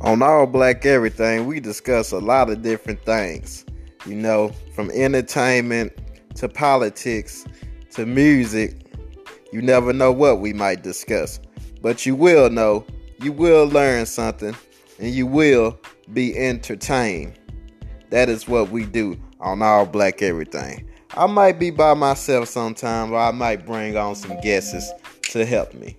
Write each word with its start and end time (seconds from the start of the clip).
On 0.00 0.22
All 0.22 0.46
Black 0.46 0.86
Everything, 0.86 1.46
we 1.46 1.58
discuss 1.58 2.12
a 2.12 2.18
lot 2.18 2.50
of 2.50 2.62
different 2.62 3.04
things. 3.04 3.64
You 4.06 4.14
know, 4.14 4.52
from 4.74 4.90
entertainment 4.92 5.92
to 6.36 6.48
politics 6.48 7.44
to 7.92 8.06
music. 8.06 8.76
You 9.52 9.60
never 9.60 9.92
know 9.92 10.12
what 10.12 10.40
we 10.40 10.52
might 10.52 10.82
discuss. 10.82 11.40
But 11.82 12.06
you 12.06 12.14
will 12.14 12.48
know, 12.48 12.86
you 13.20 13.32
will 13.32 13.66
learn 13.66 14.06
something, 14.06 14.54
and 15.00 15.10
you 15.10 15.26
will 15.26 15.78
be 16.12 16.36
entertained. 16.36 17.38
That 18.10 18.28
is 18.28 18.46
what 18.46 18.70
we 18.70 18.84
do 18.84 19.18
on 19.40 19.62
All 19.62 19.84
Black 19.84 20.22
Everything. 20.22 20.88
I 21.16 21.26
might 21.26 21.58
be 21.58 21.70
by 21.70 21.94
myself 21.94 22.48
sometimes, 22.48 23.10
or 23.10 23.18
I 23.18 23.32
might 23.32 23.66
bring 23.66 23.96
on 23.96 24.14
some 24.14 24.40
guests 24.40 24.92
to 25.30 25.44
help 25.44 25.74
me. 25.74 25.96